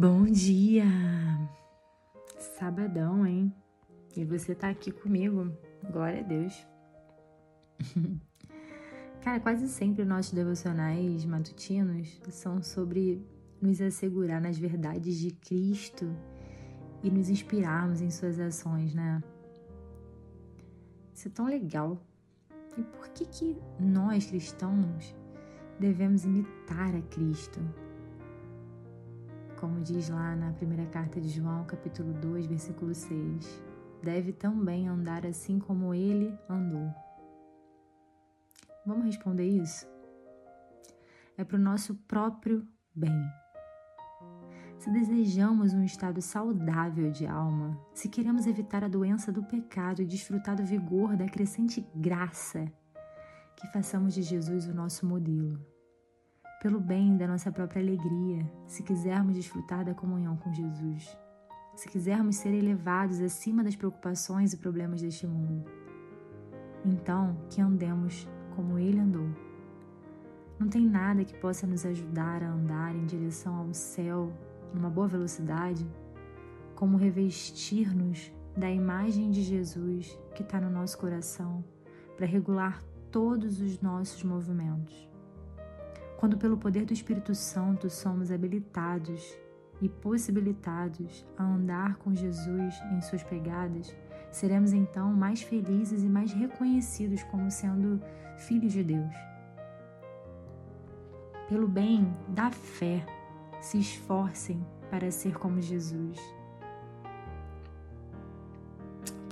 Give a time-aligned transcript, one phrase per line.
[0.00, 0.84] Bom dia!
[2.38, 3.52] Sabadão, hein?
[4.16, 5.52] E você tá aqui comigo.
[5.90, 6.64] Glória a Deus.
[9.20, 13.26] Cara, quase sempre nossos devocionais matutinos são sobre
[13.60, 16.06] nos assegurar nas verdades de Cristo
[17.02, 19.20] e nos inspirarmos em suas ações, né?
[21.12, 22.00] Isso é tão legal.
[22.76, 25.12] E por que que nós cristãos
[25.80, 27.58] devemos imitar a Cristo?
[29.58, 33.62] Como diz lá na primeira carta de João, capítulo 2, versículo 6,
[34.02, 36.94] deve também andar assim como ele andou.
[38.86, 39.86] Vamos responder isso?
[41.36, 43.20] É para o nosso próprio bem.
[44.78, 50.06] Se desejamos um estado saudável de alma, se queremos evitar a doença do pecado e
[50.06, 52.72] desfrutar do vigor da crescente graça,
[53.56, 55.58] que façamos de Jesus o nosso modelo
[56.60, 61.16] pelo bem da nossa própria alegria, se quisermos desfrutar da comunhão com Jesus,
[61.76, 65.64] se quisermos ser elevados acima das preocupações e problemas deste mundo.
[66.84, 69.28] Então, que andemos como Ele andou.
[70.58, 74.32] Não tem nada que possa nos ajudar a andar em direção ao céu
[74.74, 75.86] numa boa velocidade,
[76.74, 81.64] como revestir-nos da imagem de Jesus que está no nosso coração
[82.16, 85.07] para regular todos os nossos movimentos.
[86.18, 89.38] Quando, pelo poder do Espírito Santo, somos habilitados
[89.80, 93.96] e possibilitados a andar com Jesus em suas pegadas,
[94.28, 98.02] seremos então mais felizes e mais reconhecidos como sendo
[98.36, 99.14] filhos de Deus.
[101.48, 103.06] Pelo bem da fé,
[103.60, 106.18] se esforcem para ser como Jesus.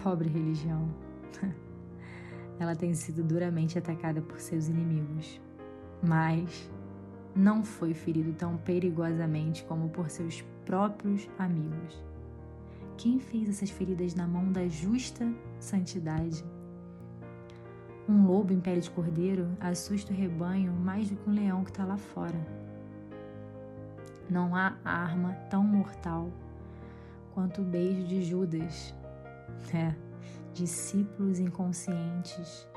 [0.00, 0.88] Pobre religião.
[2.60, 5.40] Ela tem sido duramente atacada por seus inimigos,
[6.02, 6.70] mas
[7.34, 12.02] não foi ferido tão perigosamente como por seus próprios amigos.
[12.96, 16.44] Quem fez essas feridas na mão da justa santidade?
[18.08, 21.70] Um lobo em pele de cordeiro assusta o rebanho mais do que um leão que
[21.70, 22.40] está lá fora.
[24.30, 26.30] Não há arma tão mortal
[27.34, 28.94] quanto o beijo de Judas.
[29.72, 29.94] É,
[30.52, 32.68] discípulos inconscientes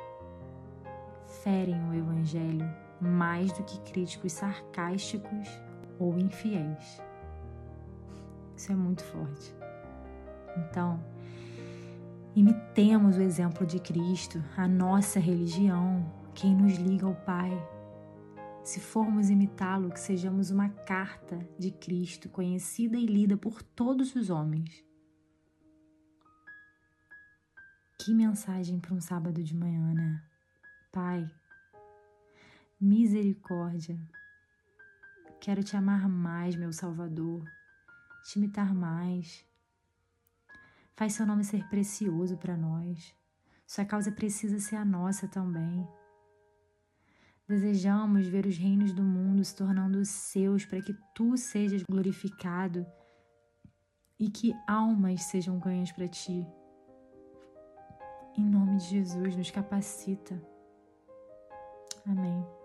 [1.43, 2.67] ferem o Evangelho
[3.01, 5.47] mais do que críticos sarcásticos
[5.97, 7.01] ou infiéis.
[8.55, 9.55] Isso é muito forte.
[10.57, 11.03] Então,
[12.35, 17.51] imitemos o exemplo de Cristo, a nossa religião, quem nos liga ao Pai.
[18.63, 24.29] Se formos imitá-lo, que sejamos uma carta de Cristo conhecida e lida por todos os
[24.29, 24.83] homens.
[28.01, 30.21] Que mensagem para um sábado de manhã, né?
[30.91, 31.29] Pai,
[32.79, 33.99] misericórdia.
[35.41, 37.43] Quero te amar mais, meu Salvador,
[38.23, 39.45] te imitar mais.
[40.95, 43.15] Faz seu nome ser precioso para nós.
[43.65, 45.87] Sua causa precisa ser a nossa também.
[47.47, 52.85] Desejamos ver os reinos do mundo se tornando seus para que tu sejas glorificado
[54.19, 56.45] e que almas sejam ganhas para ti.
[58.37, 60.41] Em nome de Jesus, nos capacita.
[62.05, 62.58] Amém.